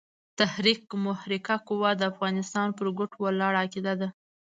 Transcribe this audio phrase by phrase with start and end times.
[0.37, 4.09] تحرک محرکه قوه د افغانستان پر ګټو ولاړه عقیده ده.